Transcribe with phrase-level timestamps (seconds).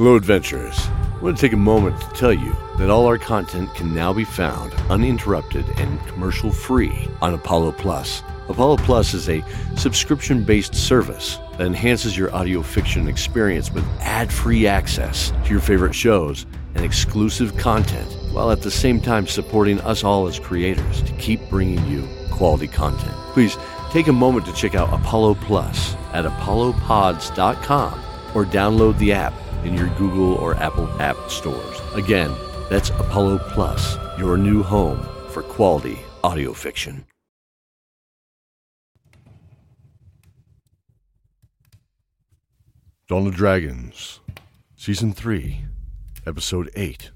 [0.00, 0.78] Hello, adventurers.
[0.88, 4.14] I want to take a moment to tell you that all our content can now
[4.14, 8.22] be found uninterrupted and commercial free on Apollo Plus.
[8.48, 9.44] Apollo Plus is a
[9.76, 15.60] subscription based service that enhances your audio fiction experience with ad free access to your
[15.60, 16.46] favorite shows
[16.76, 21.46] and exclusive content, while at the same time supporting us all as creators to keep
[21.50, 23.12] bringing you quality content.
[23.34, 23.58] Please
[23.90, 28.00] take a moment to check out Apollo Plus at apollopods.com
[28.34, 29.34] or download the app
[29.64, 31.80] in your Google or Apple app stores.
[31.94, 32.34] Again,
[32.68, 37.04] that's Apollo Plus, your new home for quality audio fiction.
[43.08, 44.20] Dawn of Dragons,
[44.76, 45.64] Season 3,
[46.26, 47.10] Episode 8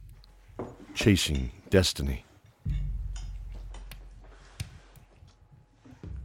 [0.95, 2.25] Chasing Destiny.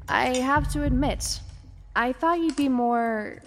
[0.08, 1.40] I have to admit,
[1.96, 3.44] I thought you'd be more,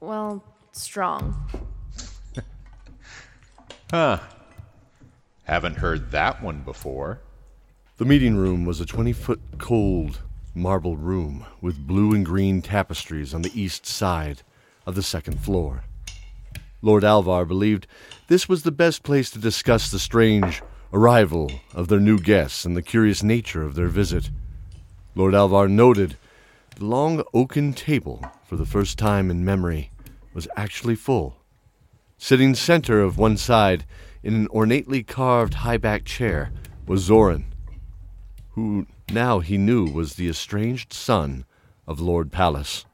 [0.00, 1.36] well, strong.
[3.90, 4.20] Huh.
[5.42, 7.22] Haven't heard that one before.
[7.96, 10.20] The meeting room was a 20 foot cold
[10.54, 14.42] marble room with blue and green tapestries on the east side
[14.86, 15.82] of the second floor.
[16.82, 17.88] Lord Alvar believed
[18.28, 22.76] this was the best place to discuss the strange arrival of their new guests and
[22.76, 24.30] the curious nature of their visit.
[25.16, 26.16] Lord Alvar noted
[26.76, 29.90] the long oaken table, for the first time in memory,
[30.32, 31.39] was actually full.
[32.22, 33.86] Sitting center of one side
[34.22, 36.52] in an ornately carved high backed chair
[36.86, 37.46] was Zoran,
[38.50, 41.46] who now he knew was the estranged son
[41.86, 42.84] of Lord Pallas,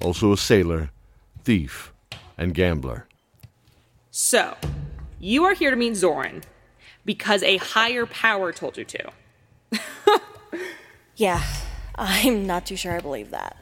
[0.00, 0.90] also a sailor,
[1.44, 1.92] thief,
[2.36, 3.06] and gambler.
[4.10, 4.56] So,
[5.20, 6.42] you are here to meet Zoran
[7.04, 9.12] because a higher power told you to.
[11.14, 11.42] Yeah,
[11.94, 13.56] I'm not too sure I believe that.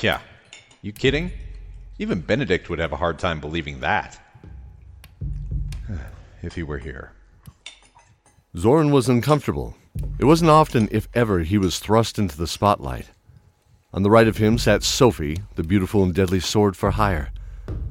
[0.00, 0.20] Yeah.
[0.80, 1.32] You kidding?
[1.98, 4.20] Even Benedict would have a hard time believing that.
[6.42, 7.12] if he were here.
[8.56, 9.76] Zorn was uncomfortable.
[10.18, 13.10] It wasn't often, if ever, he was thrust into the spotlight.
[13.94, 17.30] On the right of him sat Sophie, the beautiful and deadly sword for hire,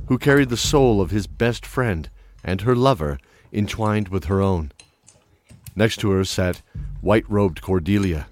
[0.08, 2.10] who carried the soul of his best friend
[2.44, 3.18] and her lover
[3.52, 4.72] entwined with her own.
[5.76, 6.62] Next to her sat
[7.02, 8.28] white robed Cordelia,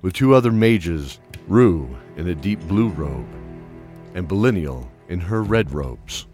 [0.00, 3.26] with two other mages, Rue in a deep blue robe,
[4.14, 6.26] and Belinnial in her red robes.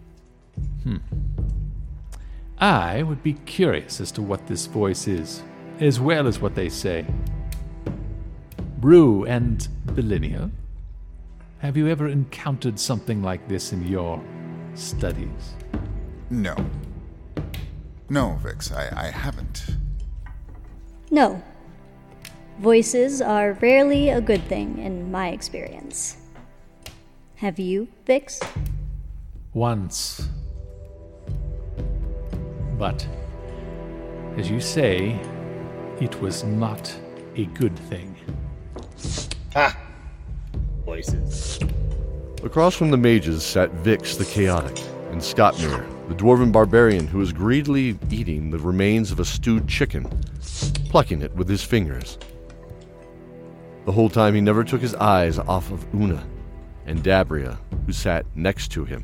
[0.83, 0.97] Hmm.
[2.57, 5.43] I would be curious as to what this voice is,
[5.79, 7.05] as well as what they say.
[8.77, 10.51] Brew and Belinnia,
[11.59, 14.21] have you ever encountered something like this in your
[14.75, 15.55] studies?
[16.29, 16.55] No.
[18.09, 19.65] No, Vix, I, I haven't.
[21.11, 21.41] No.
[22.59, 26.17] Voices are rarely a good thing in my experience.
[27.39, 28.39] Have you, Vix?
[29.53, 30.29] Once.
[32.79, 33.05] But,
[34.37, 35.19] as you say,
[35.99, 36.97] it was not
[37.35, 38.15] a good thing.
[39.53, 39.77] Ah!
[40.85, 41.59] Voices.
[42.41, 44.79] Across from the mages sat Vix the Chaotic,
[45.11, 50.07] and Scottmere, the dwarven barbarian who was greedily eating the remains of a stewed chicken,
[50.87, 52.17] plucking it with his fingers.
[53.85, 56.25] The whole time he never took his eyes off of Una
[56.85, 59.03] and Dabria, who sat next to him.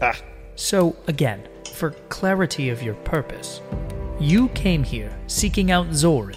[0.00, 0.16] Ah.
[0.54, 3.60] So, again, for clarity of your purpose,
[4.18, 6.36] you came here seeking out Zorin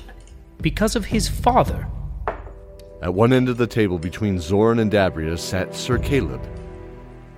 [0.61, 1.87] because of his father.
[3.01, 6.41] At one end of the table between Zorin and Dabria sat Sir Caleb,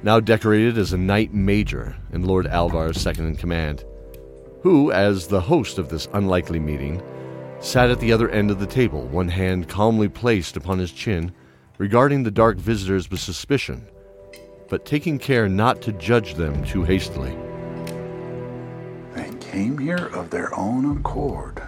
[0.02, 3.86] now decorated as a knight major and Lord Alvar's second in command,
[4.64, 7.04] who, as the host of this unlikely meeting,
[7.60, 11.32] sat at the other end of the table, one hand calmly placed upon his chin,
[11.82, 13.84] regarding the dark visitors with suspicion,
[14.70, 17.36] but taking care not to judge them too hastily.
[19.16, 21.60] They came here of their own accord.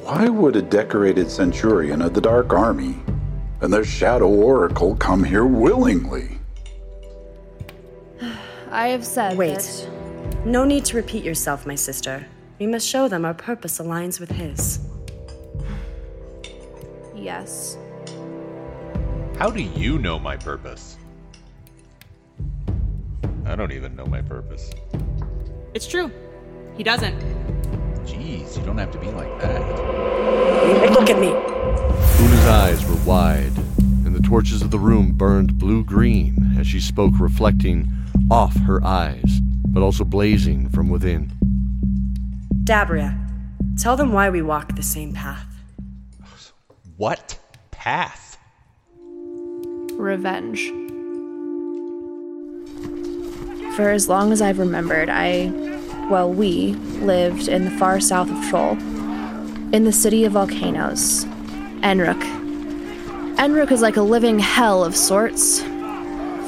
[0.00, 2.96] Why would a decorated centurion of the Dark Army
[3.60, 6.38] and the Shadow Oracle come here willingly?
[8.70, 9.58] I have said Wait.
[9.58, 12.26] that- No need to repeat yourself, my sister.
[12.58, 14.87] We must show them our purpose aligns with his.
[17.20, 17.76] Yes.
[19.38, 20.96] How do you know my purpose?
[23.44, 24.70] I don't even know my purpose.
[25.74, 26.12] It's true.
[26.76, 27.18] He doesn't.
[28.04, 29.60] Jeez, you don't have to be like that.
[30.92, 31.28] Look at me.
[31.28, 33.56] Una's eyes were wide,
[34.04, 37.90] and the torches of the room burned blue green as she spoke, reflecting
[38.30, 41.32] off her eyes, but also blazing from within.
[42.64, 43.16] Dabria,
[43.80, 45.57] tell them why we walk the same path.
[46.98, 47.38] What
[47.70, 48.36] path?
[49.92, 50.66] Revenge.
[53.76, 55.52] For as long as I've remembered, I,
[56.10, 58.72] well, we lived in the far south of Troll,
[59.72, 61.24] in the city of volcanoes,
[61.84, 62.20] Enruk.
[63.36, 65.60] Enruk is like a living hell of sorts.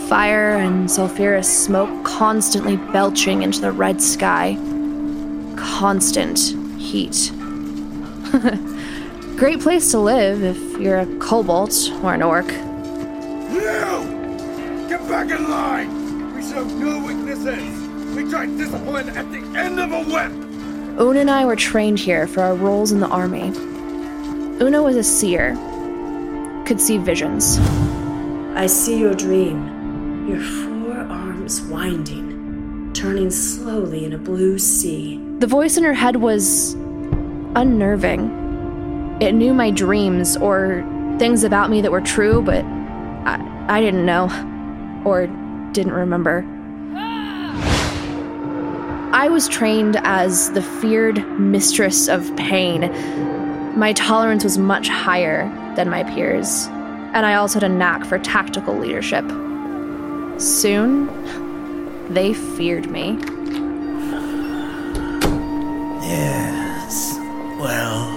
[0.09, 4.57] Fire and sulfurous smoke constantly belching into the red sky.
[5.57, 6.41] Constant
[6.77, 7.31] heat.
[9.41, 11.73] Great place to live if you're a kobold
[12.03, 12.47] or an orc.
[13.51, 14.05] You!
[14.87, 16.35] Get back in line!
[16.35, 18.15] We show no weaknesses!
[18.15, 20.31] We try discipline at the end of a whip!
[21.01, 23.49] Una and I were trained here for our roles in the army.
[24.63, 25.55] Una was a seer,
[26.67, 27.59] could see visions.
[28.55, 30.29] I see your dream.
[30.29, 35.19] Your forearms winding, turning slowly in a blue sea.
[35.39, 36.75] The voice in her head was
[37.57, 38.40] unnerving.
[39.21, 40.83] It knew my dreams or
[41.19, 44.29] things about me that were true, but I, I didn't know
[45.05, 45.27] or
[45.73, 46.43] didn't remember.
[49.13, 52.91] I was trained as the feared mistress of pain.
[53.79, 55.45] My tolerance was much higher
[55.77, 59.27] than my peers, and I also had a knack for tactical leadership.
[60.41, 61.09] Soon,
[62.15, 63.19] they feared me.
[66.01, 67.19] Yes.
[67.59, 68.10] Well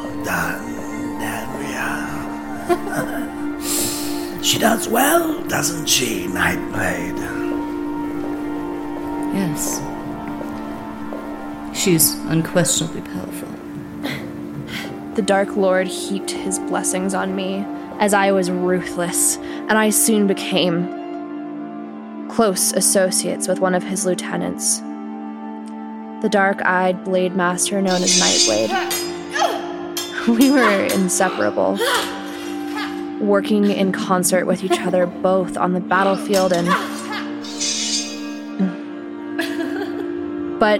[4.53, 7.17] she does well, doesn't she, Nightblade?
[9.33, 9.81] Yes.
[11.75, 13.47] She's unquestionably powerful.
[15.15, 17.65] The Dark Lord heaped his blessings on me
[17.97, 20.87] as I was ruthless, and I soon became
[22.29, 24.81] close associates with one of his lieutenants,
[26.21, 28.99] the dark eyed blade master known as Nightblade.
[30.37, 31.77] We were inseparable,
[33.23, 36.67] working in concert with each other both on the battlefield and.
[40.59, 40.79] But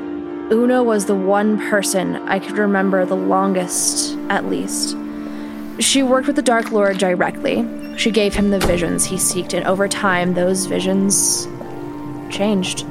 [0.52, 4.96] Una was the one person I could remember the longest, at least.
[5.80, 7.68] She worked with the Dark Lord directly.
[7.98, 11.48] She gave him the visions he seeked, and over time, those visions
[12.30, 12.86] changed.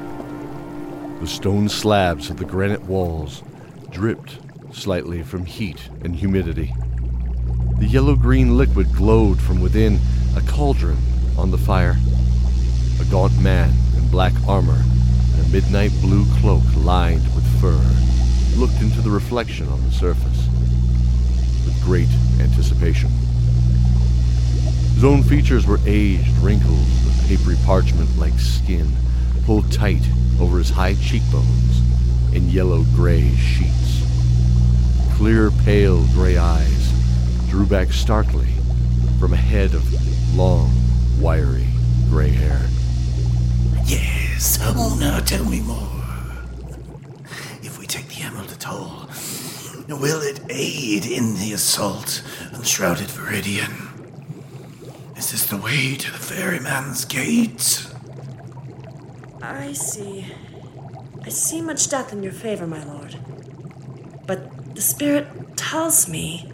[1.21, 3.43] The stone slabs of the granite walls
[3.91, 4.39] dripped
[4.73, 6.75] slightly from heat and humidity.
[7.83, 9.99] The yellow green liquid glowed from within
[10.37, 10.99] a cauldron
[11.37, 11.97] on the fire.
[13.01, 14.81] A gaunt man in black armor
[15.35, 17.85] and a midnight blue cloak lined with fur
[18.57, 20.47] looked into the reflection on the surface
[21.67, 22.09] with great
[22.39, 23.11] anticipation.
[24.95, 28.93] His own features were aged, wrinkled with papery parchment like skin,
[29.45, 30.07] pulled tight
[30.41, 31.83] over his high cheekbones
[32.33, 34.07] in yellow gray sheets.
[35.17, 36.92] Clear, pale gray eyes
[37.53, 38.49] drew back starkly
[39.21, 40.73] from a head of long,
[41.21, 41.67] wiry
[42.09, 42.59] gray hair.
[43.85, 44.59] Yes.
[44.63, 46.03] Oh, now tell me more.
[47.63, 49.07] If we take the Emerald Atoll,
[49.87, 52.23] will it aid in the assault
[52.55, 53.71] on Shrouded Viridian?
[55.19, 57.87] Is this the way to the Ferryman's Gate?
[59.43, 60.25] I see.
[61.23, 63.19] I see much death in your favor, my lord.
[64.27, 65.27] But the spirit
[65.59, 66.52] tells me.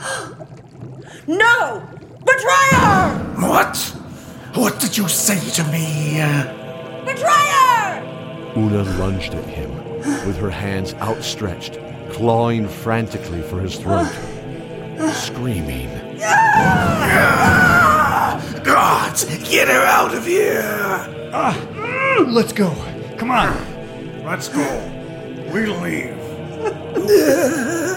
[1.26, 1.86] no!
[2.24, 3.18] Betrayer!
[3.36, 3.76] What?
[4.54, 6.20] What did you say to me?
[7.04, 8.02] Betrayer!
[8.56, 9.70] Una lunged at him
[10.26, 11.78] with her hands outstretched,
[12.10, 14.10] clawing frantically for his throat,
[15.12, 15.88] screaming.
[18.64, 20.62] God, get her out of here!
[21.32, 22.74] Ah, let's go.
[23.18, 24.24] Come on.
[24.24, 24.64] Let's go.
[25.52, 26.16] We'll leave.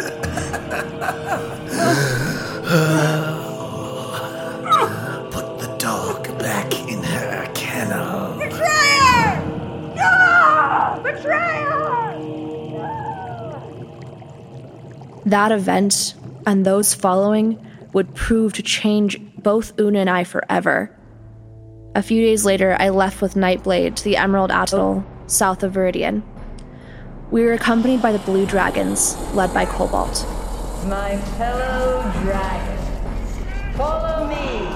[5.32, 8.38] Put the dog back in her kennel.
[8.40, 9.44] Betrayer!
[9.96, 11.02] No!
[11.04, 11.74] Betrayer!
[15.26, 17.60] That event and those following
[17.94, 20.90] would prove to change both Una and I forever.
[21.96, 26.24] A few days later, I left with Nightblade to the Emerald Atoll, south of Viridian.
[27.30, 30.26] We were accompanied by the Blue Dragons, led by Cobalt.
[30.88, 34.68] My fellow dragons, follow me.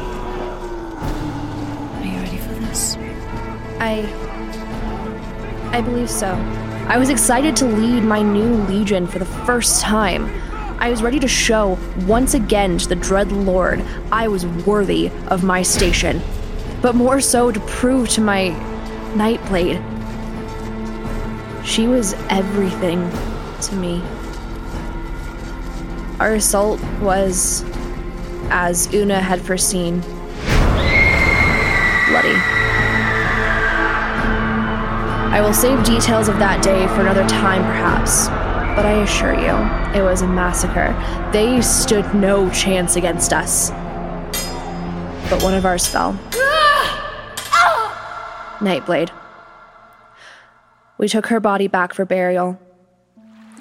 [1.96, 2.96] Are you ready for this?
[3.80, 4.08] I.
[5.74, 6.28] I believe so.
[6.88, 10.32] I was excited to lead my new legion for the first time.
[10.80, 15.44] I was ready to show, once again, to the Dread Lord I was worthy of
[15.44, 16.22] my station,
[16.82, 18.52] but more so to prove to my
[19.16, 19.84] Nightblade.
[21.66, 23.12] She was everything
[23.64, 24.02] to me.
[26.19, 27.63] Our assault was,
[28.50, 30.01] as Una had foreseen,
[32.09, 32.33] bloody.
[35.29, 38.29] I will save details of that day for another time, perhaps.
[38.75, 40.95] But I assure you, it was a massacre.
[41.31, 43.69] They stood no chance against us.
[45.29, 46.17] But one of ours fell.
[46.33, 47.45] Ah!
[47.51, 48.57] Ah!
[48.59, 49.12] Nightblade.
[50.97, 52.59] We took her body back for burial.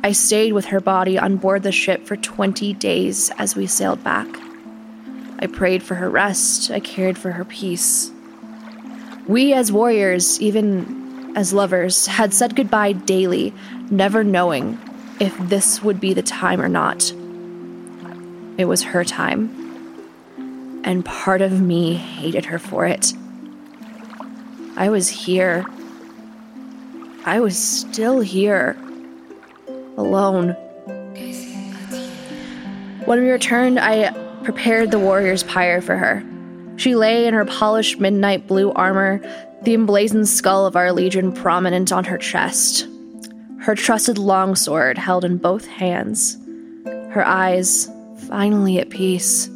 [0.06, 4.04] I stayed with her body on board the ship for 20 days as we sailed
[4.04, 4.28] back.
[5.40, 8.12] I prayed for her rest, I cared for her peace.
[9.26, 13.52] We, as warriors, even as lovers, had said goodbye daily,
[13.90, 14.78] never knowing
[15.18, 17.10] if this would be the time or not.
[18.58, 19.50] It was her time,
[20.84, 23.12] and part of me hated her for it.
[24.76, 25.66] I was here.
[27.25, 28.76] I was still here.
[29.97, 30.50] Alone.
[33.07, 34.11] When we returned, I
[34.43, 36.25] prepared the warrior's pyre for her.
[36.76, 39.21] She lay in her polished midnight blue armor,
[39.62, 42.87] the emblazoned skull of our legion prominent on her chest,
[43.61, 46.37] her trusted longsword held in both hands,
[46.85, 47.91] her eyes
[48.29, 49.49] finally at peace.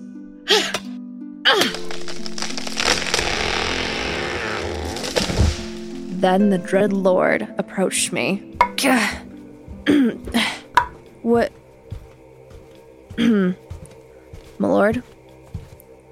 [6.20, 8.56] then the dread lord approached me.
[11.30, 11.52] What?
[13.18, 15.02] My lord,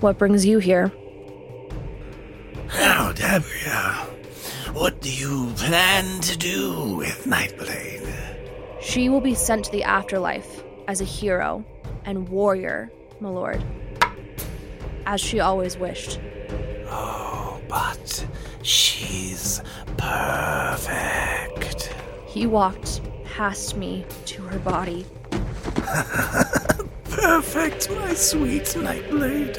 [0.01, 0.93] what brings you here?
[2.69, 3.95] Now, Dabria,
[4.73, 8.09] what do you plan to do with Nightblade?
[8.81, 11.65] She will be sent to the afterlife as a hero
[12.05, 13.65] and warrior, my lord.
[15.05, 16.21] As she always wished.
[16.87, 18.27] Oh, but
[18.63, 19.61] she's
[19.97, 21.93] perfect.
[22.27, 23.01] He walked
[23.39, 25.07] past me to her body.
[27.05, 29.57] Perfect, my sweet Nightblade.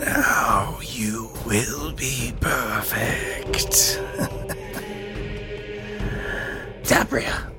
[0.00, 3.62] Now you will be perfect.
[6.82, 7.52] Dabria,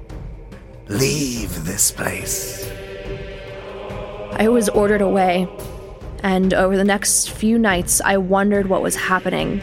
[0.90, 2.70] leave this place.
[4.34, 5.48] I was ordered away,
[6.22, 9.62] and over the next few nights, I wondered what was happening,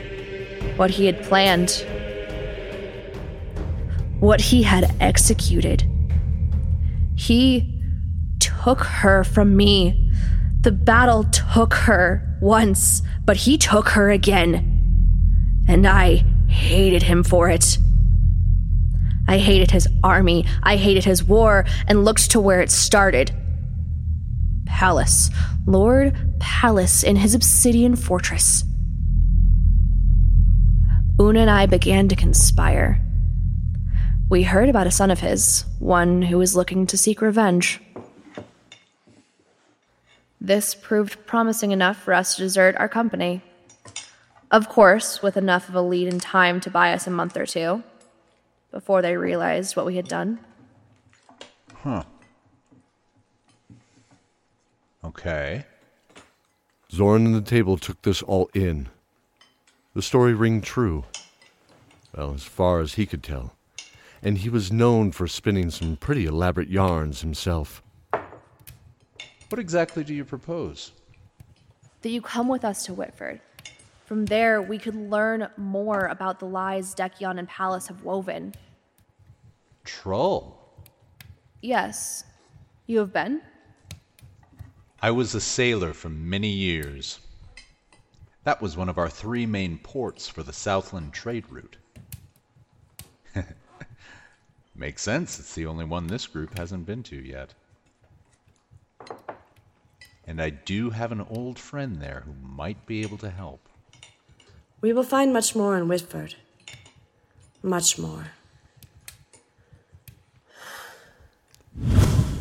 [0.76, 1.84] what he had planned,
[4.26, 5.88] what he had executed.
[7.14, 7.80] He
[8.40, 10.10] took her from me.
[10.62, 15.62] The battle took her once, but he took her again.
[15.68, 17.78] And I hated him for it.
[19.28, 23.30] I hated his army, I hated his war, and looked to where it started.
[24.66, 25.30] Pallas,
[25.66, 28.64] Lord Pallas in his obsidian fortress.
[31.20, 33.05] Una and I began to conspire.
[34.28, 37.80] We heard about a son of his, one who was looking to seek revenge.
[40.40, 43.40] This proved promising enough for us to desert our company.
[44.50, 47.46] Of course, with enough of a lead in time to buy us a month or
[47.46, 47.84] two,
[48.72, 50.40] before they realized what we had done.
[51.72, 52.02] Huh.
[55.04, 55.66] Okay.
[56.90, 58.88] Zorn and the table took this all in.
[59.94, 61.04] The story rang true.
[62.16, 63.55] Well, as far as he could tell.
[64.22, 67.82] And he was known for spinning some pretty elaborate yarns himself.
[69.48, 70.92] What exactly do you propose?
[72.02, 73.40] That you come with us to Whitford.
[74.04, 78.54] From there, we could learn more about the lies Decion and Pallas have woven.
[79.84, 80.58] Troll.
[81.60, 82.24] Yes.
[82.86, 83.40] You have been?
[85.02, 87.20] I was a sailor for many years.
[88.44, 91.76] That was one of our three main ports for the Southland trade route.
[94.78, 97.54] Makes sense, it's the only one this group hasn't been to yet.
[100.26, 103.68] And I do have an old friend there who might be able to help.
[104.82, 106.34] We will find much more in Whitford.
[107.62, 108.26] Much more.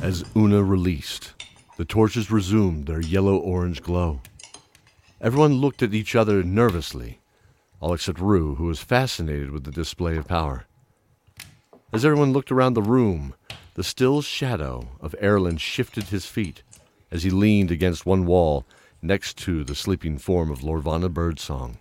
[0.01, 1.34] As Una released,
[1.77, 4.22] the torches resumed their yellow orange glow.
[5.22, 7.20] Everyone looked at each other nervously,
[7.80, 10.65] all except Rue, who was fascinated with the display of power.
[11.96, 13.36] As everyone looked around the room,
[13.75, 16.62] the still shadow of Erlen shifted his feet
[17.10, 18.66] as he leaned against one wall
[19.02, 21.78] next to the sleeping form of Lorvana Birdsong,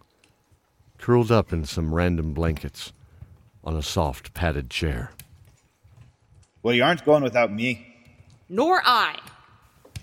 [0.99, 2.93] curled up in some random blankets
[3.65, 5.11] on a soft padded chair.
[6.63, 7.97] Well, you aren't going without me.
[8.49, 9.19] Nor I.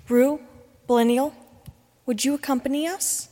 [0.09, 0.41] Rue,
[0.89, 1.33] Millennial,
[2.05, 3.29] would you accompany us?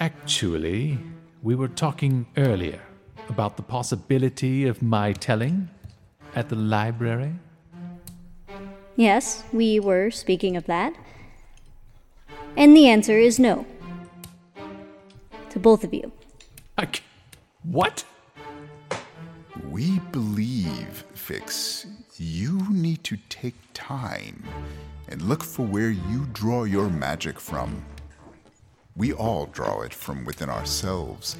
[0.00, 0.98] Actually,
[1.44, 2.80] we were talking earlier
[3.28, 5.68] about the possibility of my telling
[6.34, 7.32] at the library.
[8.96, 10.94] Yes, we were speaking of that.
[12.56, 13.64] And the answer is no.
[15.50, 16.12] To both of you.
[16.76, 17.02] I c-
[17.62, 18.04] what?
[19.68, 21.86] We believe, Vix,
[22.16, 24.44] you need to take time
[25.08, 27.84] and look for where you draw your magic from.
[28.96, 31.36] We all draw it from within ourselves,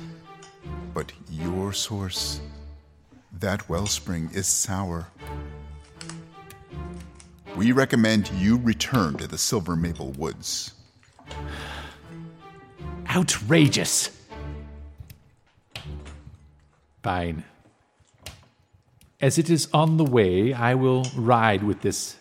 [0.95, 2.41] but your source,
[3.39, 5.09] that wellspring, is sour.
[7.57, 10.73] We recommend you return to the Silver Maple Woods.
[13.09, 14.11] Outrageous!
[17.03, 17.45] Fine.
[19.21, 22.17] As it is on the way, I will ride with this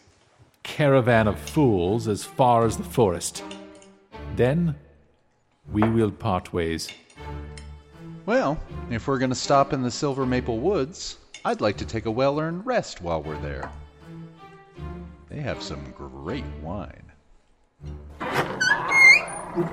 [0.63, 3.43] caravan of fools as far as the forest.
[4.35, 4.75] Then
[5.71, 6.89] we will part ways.
[8.29, 8.59] Well,
[8.91, 12.11] if we're going to stop in the Silver Maple Woods, I'd like to take a
[12.11, 13.71] well earned rest while we're there.
[15.29, 17.11] They have some great wine.
[18.19, 19.65] The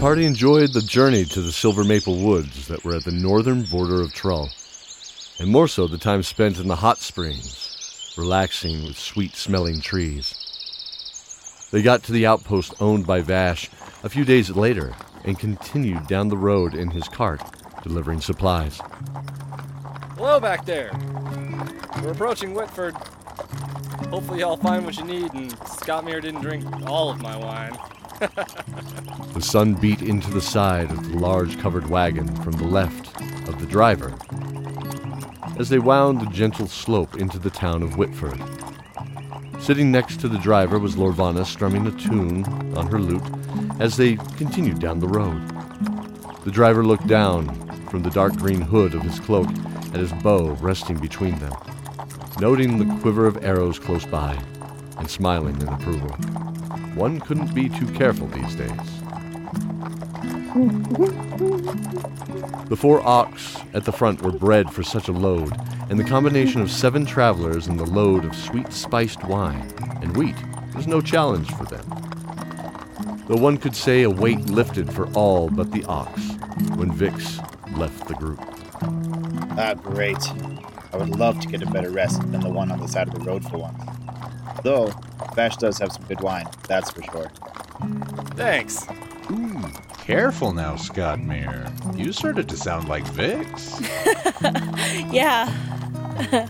[0.00, 4.00] party enjoyed the journey to the Silver Maple Woods that were at the northern border
[4.00, 4.48] of Trull,
[5.38, 10.32] and more so the time spent in the hot springs, relaxing with sweet smelling trees.
[11.72, 13.68] They got to the outpost owned by Vash
[14.02, 14.94] a few days later
[15.24, 17.42] and continued down the road in his cart,
[17.82, 18.80] delivering supplies.
[20.16, 20.90] Hello back there.
[22.02, 22.94] We're approaching Whitford.
[24.10, 27.76] Hopefully, y'all find what you need, and Scott Muir didn't drink all of my wine.
[29.34, 33.58] The sun beat into the side of the large covered wagon from the left of
[33.58, 34.14] the driver
[35.58, 38.40] as they wound the gentle slope into the town of Whitford.
[39.60, 42.44] Sitting next to the driver was Lorvana strumming a tune
[42.76, 43.22] on her lute
[43.80, 45.40] as they continued down the road.
[46.44, 47.46] The driver looked down
[47.92, 51.52] from the dark green hood of his cloak and his bow resting between them,
[52.40, 54.32] noting the quiver of arrows close by
[54.96, 56.08] and smiling in approval.
[56.94, 58.70] One couldn't be too careful these days.
[62.70, 65.52] The four ox at the front were bred for such a load,
[65.90, 70.36] and the combination of seven travelers and the load of sweet spiced wine and wheat
[70.74, 71.84] was no challenge for them.
[73.28, 76.22] Though one could say a weight lifted for all but the ox
[76.74, 77.38] when Vix
[77.76, 78.40] left the group.
[79.58, 80.18] Ah, great.
[80.92, 83.14] I would love to get a better rest than the one on the side of
[83.14, 83.82] the road for once.
[84.62, 84.92] Though,
[85.34, 87.30] Vash does have some good wine, that's for sure.
[88.36, 88.86] Thanks.
[89.30, 89.62] Ooh,
[89.98, 91.66] careful now, Scott Muir.
[91.94, 93.80] You started to sound like Vix.
[95.10, 95.48] Yeah.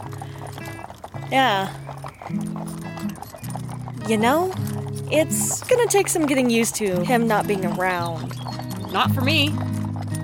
[1.30, 1.72] yeah.
[4.08, 4.52] You know,
[5.10, 8.34] it's gonna take some getting used to him not being around.
[8.92, 9.54] Not for me.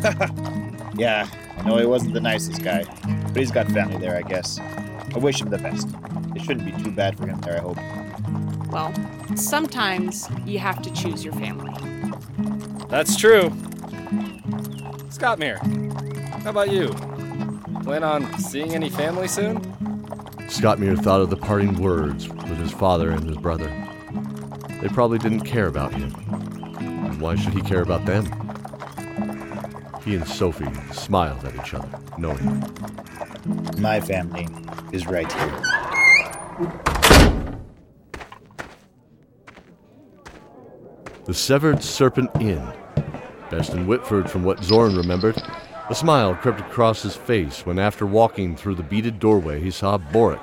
[0.99, 2.85] Yeah, I know he wasn't the nicest guy,
[3.29, 4.59] but he's got family there, I guess.
[4.59, 5.89] I wish him the best.
[6.35, 7.79] It shouldn't be too bad for him there, I hope.
[8.73, 8.93] Well,
[9.37, 11.73] sometimes you have to choose your family.
[12.89, 13.53] That's true.
[15.11, 15.59] Scott Muir,
[16.43, 16.89] how about you?
[17.85, 19.63] Plan on seeing any family soon?
[20.49, 23.69] Scott Muir thought of the parting words with his father and his brother.
[24.81, 26.13] They probably didn't care about him.
[26.81, 28.27] And why should he care about them?
[30.09, 32.65] He and Sophie smiled at each other, knowing
[33.77, 34.49] My family
[34.91, 35.61] is right here.
[41.27, 42.67] The Severed Serpent Inn.
[43.51, 45.37] Best in Whitford from what Zorn remembered.
[45.91, 49.99] A smile crept across his face when, after walking through the beaded doorway, he saw
[49.99, 50.41] Boric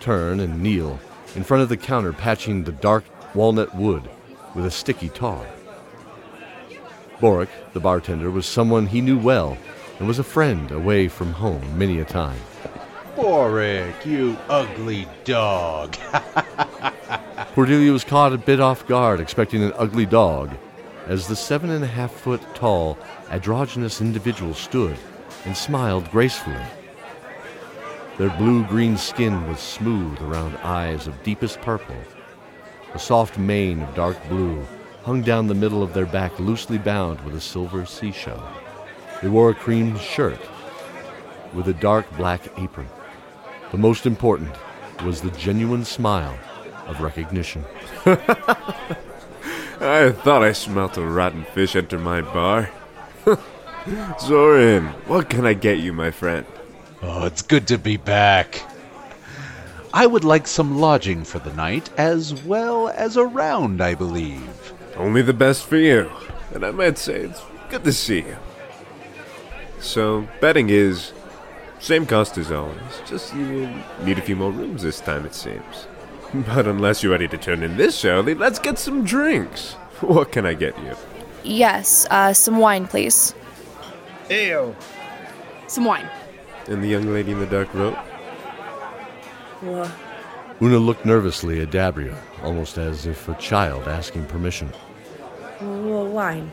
[0.00, 0.98] turn and kneel
[1.36, 4.10] in front of the counter, patching the dark walnut wood
[4.56, 5.46] with a sticky tar.
[7.22, 9.56] Boric, the bartender, was someone he knew well
[10.00, 12.40] and was a friend away from home many a time.
[13.14, 15.96] Boric, you ugly dog.
[17.54, 20.50] Cordelia was caught a bit off guard, expecting an ugly dog,
[21.06, 22.98] as the seven and a half foot tall,
[23.30, 24.96] androgynous individual stood
[25.44, 26.66] and smiled gracefully.
[28.18, 32.02] Their blue green skin was smooth around eyes of deepest purple.
[32.94, 34.66] A soft mane of dark blue
[35.04, 38.42] hung down the middle of their back, loosely bound with a silver seashell.
[39.20, 40.40] They wore a cream shirt
[41.52, 42.88] with a dark black apron.
[43.70, 44.54] The most important
[45.04, 46.38] was the genuine smile
[46.86, 47.64] of recognition.
[49.80, 52.70] I thought I smelt a rotten fish enter my bar.
[54.20, 56.46] Zoran, what can I get you, my friend?
[57.02, 58.62] Oh, it's good to be back.
[59.92, 64.72] I would like some lodging for the night, as well as a round, I believe.
[64.96, 66.10] Only the best for you.
[66.54, 68.36] And I might say it's good to see you.
[69.80, 71.12] So, betting is
[71.78, 72.76] same cost as always.
[73.06, 73.68] Just you
[74.04, 75.86] need a few more rooms this time, it seems.
[76.34, 79.72] But unless you're ready to turn in this early, let's get some drinks.
[80.00, 80.94] What can I get you?
[81.44, 83.34] Yes, uh, some wine, please.
[84.30, 84.74] Ew.
[85.66, 86.08] Some wine.
[86.68, 87.96] And the young lady in the dark robe?
[89.60, 89.90] What?
[90.60, 94.70] Una looked nervously at Dabria, almost as if a child asking permission.
[95.60, 96.52] Well, wine.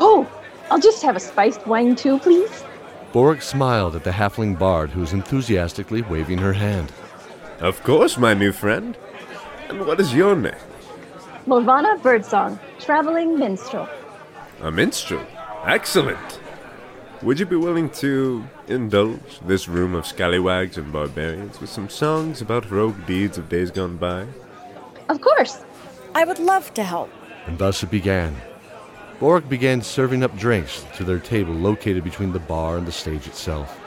[0.00, 0.26] Oh,
[0.70, 2.64] I'll just have a spiced wine too, please.
[3.12, 6.92] Boric smiled at the halfling bard who was enthusiastically waving her hand.
[7.60, 8.96] Of course, my new friend.
[9.68, 10.54] And what is your name?
[11.46, 13.88] Lorvana Birdsong, traveling minstrel.
[14.60, 15.24] A minstrel.
[15.64, 16.40] Excellent.
[17.20, 22.40] Would you be willing to indulge this room of scallywags and barbarians with some songs
[22.40, 24.24] about rogue deeds of days gone by?
[25.08, 25.64] Of course.
[26.14, 27.10] I would love to help.
[27.46, 28.36] And thus it began.
[29.18, 33.26] Boric began serving up drinks to their table located between the bar and the stage
[33.26, 33.80] itself.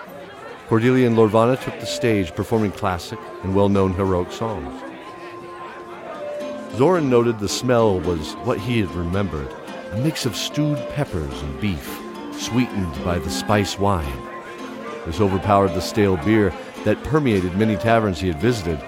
[0.67, 4.81] Cordelia and Lorvana took the stage performing classic and well known heroic songs.
[6.75, 9.55] Zoran noted the smell was what he had remembered
[9.93, 11.99] a mix of stewed peppers and beef,
[12.33, 14.21] sweetened by the spice wine.
[15.05, 18.79] This overpowered the stale beer that permeated many taverns he had visited.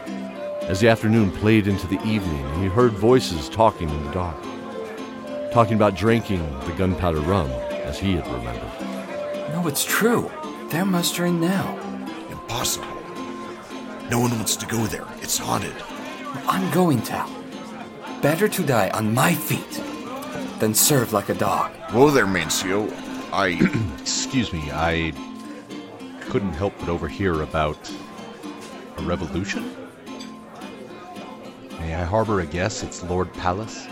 [0.64, 4.38] As the afternoon played into the evening, he heard voices talking in the dark,
[5.52, 8.72] talking about drinking the gunpowder rum as he had remembered.
[9.52, 10.32] No, it's true.
[10.70, 11.78] They're mustering now.
[12.30, 12.88] Impossible.
[14.10, 15.06] No one wants to go there.
[15.22, 15.76] It's haunted.
[16.48, 17.26] I'm going to.
[18.22, 19.82] Better to die on my feet
[20.60, 21.72] than serve like a dog.
[21.92, 23.03] Whoa there, Mancio.
[23.34, 23.60] I.
[24.00, 25.12] Excuse me, I
[26.30, 27.92] couldn't help but overhear about
[28.98, 29.76] a revolution?
[31.80, 33.88] May I harbor a guess it's Lord Pallas?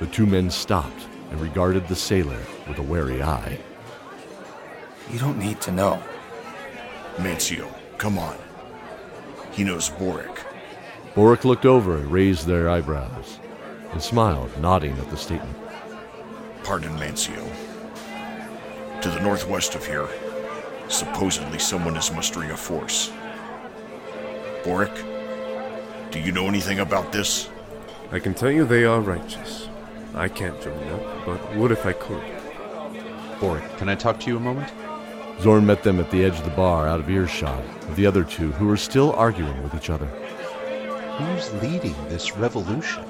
[0.00, 3.58] The two men stopped and regarded the sailor with a wary eye.
[5.10, 6.02] You don't need to know.
[7.18, 8.36] Mancio, come on.
[9.52, 10.42] He knows Boric.
[11.14, 13.38] Boric looked over and raised their eyebrows
[13.92, 15.56] and smiled, nodding at the statement.
[16.62, 17.46] Pardon, Mancio.
[19.04, 20.08] To the northwest of here,
[20.88, 23.12] supposedly someone is mustering a force.
[24.64, 24.94] Boric,
[26.10, 27.50] do you know anything about this?
[28.12, 29.68] I can tell you they are righteous.
[30.14, 32.24] I can't join up, but would if I could.
[33.40, 34.72] Boric, can I talk to you a moment?
[35.42, 38.24] Zorn met them at the edge of the bar, out of earshot of the other
[38.24, 40.06] two, who were still arguing with each other.
[40.06, 43.04] Who's leading this revolution?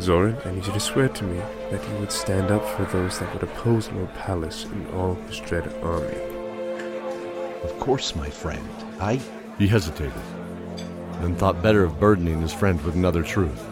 [0.00, 1.38] Zoran, I need you to swear to me
[1.70, 5.40] that you would stand up for those that would oppose Lord Pallas and all his
[5.40, 6.16] dread army.
[7.64, 8.64] Of course, my friend.
[9.00, 9.20] I.
[9.58, 10.12] He hesitated,
[11.20, 13.66] then thought better of burdening his friend with another truth.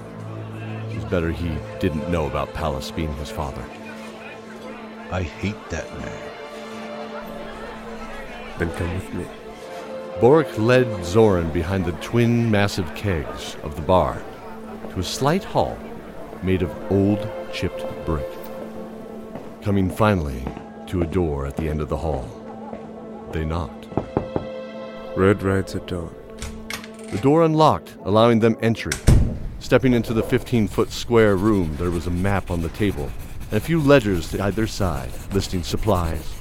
[0.91, 3.65] It was better he didn't know about Pallas being his father.
[5.13, 6.23] I hate that man.
[8.59, 9.27] Then come with me.
[10.21, 14.21] Boric led Zoran behind the twin massive kegs of the bar
[14.91, 15.79] to a slight hall
[16.43, 18.27] made of old chipped brick.
[19.63, 20.45] Coming finally
[20.87, 22.29] to a door at the end of the hall,
[23.33, 23.89] they knocked.
[25.17, 26.15] Red rides at dawn.
[27.11, 28.93] The door unlocked, allowing them entry.
[29.61, 33.11] Stepping into the 15 foot square room, there was a map on the table
[33.51, 36.35] and a few ledgers to either side listing supplies,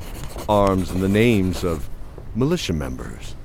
[0.49, 1.87] arms, and the names of
[2.35, 3.35] militia members.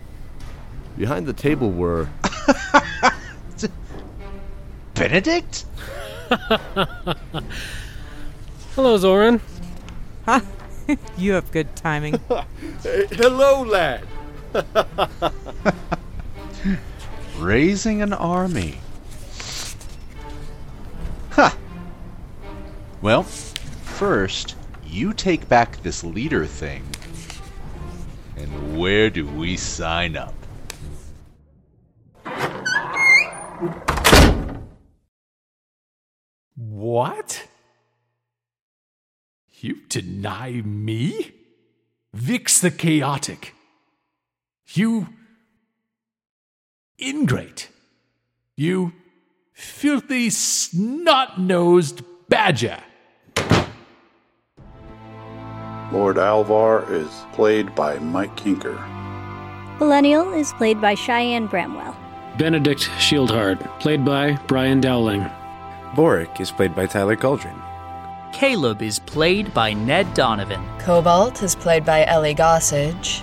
[0.96, 2.08] Behind the table were.
[4.94, 5.64] Benedict?
[8.76, 9.40] Hello, Zoran.
[10.24, 10.40] Huh?
[11.18, 12.20] you have good timing.
[12.82, 14.06] Hello, lad.
[17.38, 18.78] Raising an army.
[21.30, 21.56] Ha!
[23.02, 24.54] Well, first,
[24.86, 26.84] you take back this leader thing.
[28.36, 30.34] And where do we sign up?
[40.20, 41.32] Deny me?
[42.12, 43.54] Vix the Chaotic.
[44.74, 45.08] You.
[47.00, 47.70] Ingrate.
[48.54, 48.92] You
[49.54, 52.78] filthy, snot nosed badger.
[55.90, 58.78] Lord Alvar is played by Mike Kinker.
[59.80, 61.96] Millennial is played by Cheyenne Bramwell.
[62.38, 65.28] Benedict Shieldhart, played by Brian Dowling.
[65.96, 67.60] Boric is played by Tyler Cauldron.
[68.32, 70.62] Caleb is played by Ned Donovan.
[70.78, 73.22] Cobalt is played by Ellie Gossage.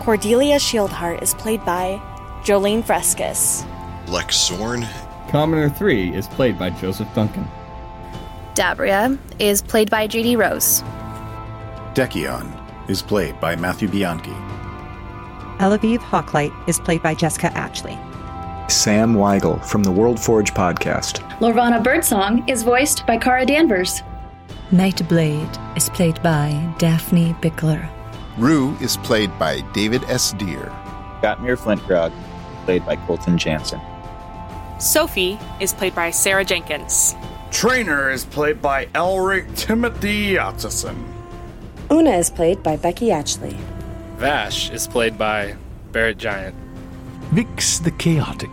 [0.00, 2.00] Cordelia Shieldheart is played by
[2.42, 3.64] Jolene Fresquez.
[4.08, 4.86] Lex Zorn.
[5.30, 7.46] Commoner 3 is played by Joseph Duncan.
[8.54, 10.82] Dabria is played by Judy Rose.
[11.94, 12.52] Decion
[12.88, 14.34] is played by Matthew Bianchi.
[15.58, 17.98] Elaviv Hawklight is played by Jessica Atchley.
[18.70, 21.18] Sam Weigel from the World Forge podcast.
[21.38, 24.02] Lorvana Birdsong is voiced by Cara Danvers.
[24.70, 27.88] Nightblade is played by Daphne Bickler.
[28.36, 30.32] Rue is played by David S.
[30.34, 30.70] Deer.
[31.22, 32.12] Gottmir Flintgrog,
[32.66, 33.80] played by Colton Jansen.
[34.78, 37.14] Sophie is played by Sarah Jenkins.
[37.50, 41.02] Trainer is played by Elric Timothy Yatson.
[41.90, 43.56] Una is played by Becky Ashley.
[44.16, 45.56] Vash is played by
[45.92, 46.54] Barrett Giant.
[47.32, 48.50] Vix the Chaotic,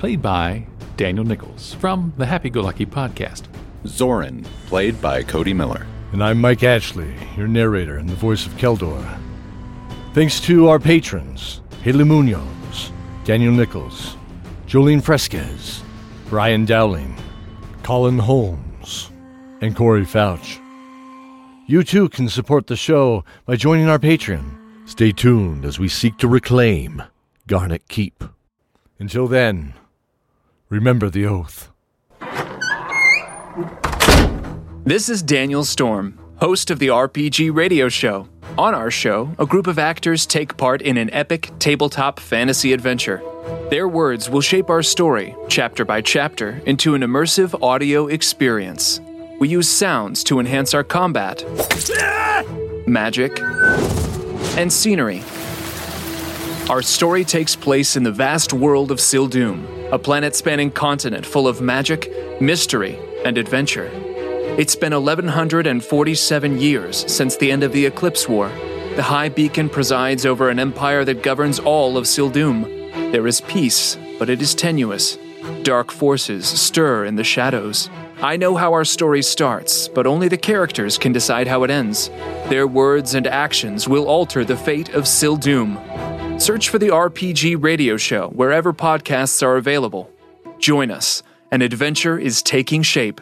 [0.00, 3.44] played by Daniel Nichols from the Happy Go Lucky podcast.
[3.86, 5.86] Zoran, played by Cody Miller.
[6.12, 9.20] And I'm Mike Ashley, your narrator and the voice of Keldor.
[10.12, 12.92] Thanks to our patrons, Haley Munoz,
[13.24, 14.16] Daniel Nichols,
[14.66, 15.82] Jolene Fresquez,
[16.28, 17.16] Brian Dowling,
[17.82, 19.10] Colin Holmes,
[19.60, 20.60] and Corey Fouch.
[21.66, 24.58] You too can support the show by joining our Patreon.
[24.86, 27.02] Stay tuned as we seek to reclaim
[27.46, 28.22] Garnet Keep.
[28.98, 29.74] Until then,
[30.68, 31.70] remember the oath.
[34.86, 38.28] This is Daniel Storm, host of the RPG radio show.
[38.58, 43.22] On our show, a group of actors take part in an epic tabletop fantasy adventure.
[43.70, 49.00] Their words will shape our story, chapter by chapter, into an immersive audio experience.
[49.40, 51.42] We use sounds to enhance our combat,
[52.86, 55.22] magic, and scenery.
[56.68, 61.48] Our story takes place in the vast world of Sildum, a planet spanning continent full
[61.48, 63.90] of magic, mystery, and adventure.
[64.56, 68.48] It's been 1147 years since the end of the Eclipse War.
[68.94, 73.10] The High Beacon presides over an empire that governs all of Sildum.
[73.10, 75.18] There is peace, but it is tenuous.
[75.64, 77.90] Dark forces stir in the shadows.
[78.22, 82.08] I know how our story starts, but only the characters can decide how it ends.
[82.48, 86.40] Their words and actions will alter the fate of Sildum.
[86.40, 90.12] Search for the RPG radio show wherever podcasts are available.
[90.60, 91.24] Join us.
[91.50, 93.20] An adventure is taking shape.